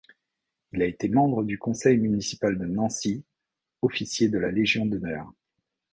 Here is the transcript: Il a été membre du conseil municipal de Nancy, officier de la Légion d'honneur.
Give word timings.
Il 0.73 0.81
a 0.81 0.87
été 0.87 1.09
membre 1.09 1.43
du 1.43 1.59
conseil 1.59 1.99
municipal 1.99 2.57
de 2.57 2.65
Nancy, 2.65 3.23
officier 3.83 4.29
de 4.29 4.39
la 4.39 4.49
Légion 4.51 4.87
d'honneur. 4.87 5.31